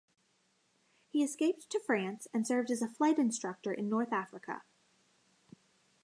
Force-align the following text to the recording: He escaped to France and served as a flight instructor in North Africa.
He 1.09 1.23
escaped 1.23 1.69
to 1.69 1.79
France 1.79 2.27
and 2.33 2.47
served 2.47 2.71
as 2.71 2.81
a 2.81 2.87
flight 2.87 3.19
instructor 3.19 3.71
in 3.71 3.87
North 3.87 4.11
Africa. 4.11 4.63